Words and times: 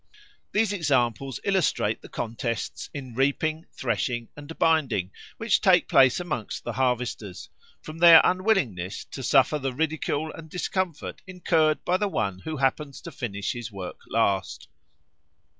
These 0.51 0.73
examples 0.73 1.39
illustrate 1.43 2.01
the 2.01 2.09
contests 2.09 2.89
in 2.91 3.13
reaping, 3.13 3.67
threshing, 3.71 4.29
and 4.35 4.57
binding 4.57 5.11
which 5.37 5.61
take 5.61 5.87
place 5.87 6.19
amongst 6.19 6.63
the 6.63 6.73
harvesters, 6.73 7.51
from 7.83 7.99
their 7.99 8.19
unwillingness 8.23 9.05
to 9.11 9.21
suffer 9.21 9.59
the 9.59 9.73
ridicule 9.75 10.33
and 10.33 10.49
discomfort 10.49 11.21
incurred 11.27 11.85
by 11.85 11.97
the 11.97 12.07
one 12.09 12.39
who 12.39 12.57
happens 12.57 12.99
to 13.01 13.11
finish 13.11 13.51
his 13.51 13.71
work 13.71 13.99
last. 14.09 14.69